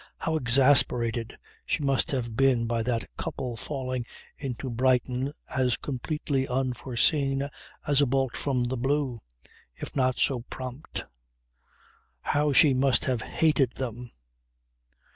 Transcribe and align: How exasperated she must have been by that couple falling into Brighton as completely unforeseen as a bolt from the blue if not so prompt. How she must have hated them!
How 0.17 0.35
exasperated 0.35 1.37
she 1.63 1.83
must 1.83 2.09
have 2.09 2.35
been 2.35 2.65
by 2.65 2.81
that 2.81 3.05
couple 3.17 3.55
falling 3.55 4.03
into 4.35 4.71
Brighton 4.71 5.31
as 5.55 5.77
completely 5.77 6.47
unforeseen 6.47 7.47
as 7.85 8.01
a 8.01 8.07
bolt 8.07 8.35
from 8.35 8.63
the 8.63 8.77
blue 8.77 9.19
if 9.75 9.95
not 9.95 10.17
so 10.17 10.39
prompt. 10.49 11.05
How 12.21 12.51
she 12.51 12.73
must 12.73 13.05
have 13.05 13.21
hated 13.21 13.73
them! 13.73 14.11